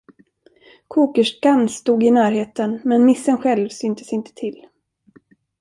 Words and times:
Kokerskan 0.87 1.67
stod 1.69 2.03
i 2.03 2.11
närheten, 2.11 2.79
men 2.83 3.05
missen 3.05 3.37
själv 3.37 3.69
syntes 3.69 4.13
inte 4.13 4.31
till. 4.35 4.65